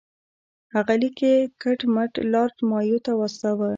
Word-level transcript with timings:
هغه 0.73 0.93
لیک 1.01 1.17
یې 1.27 1.35
کټ 1.61 1.79
مټ 1.93 2.13
لارډ 2.33 2.55
مایو 2.69 2.97
ته 3.05 3.11
واستاوه. 3.19 3.69